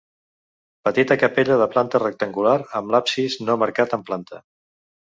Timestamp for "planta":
1.75-2.03, 4.13-4.47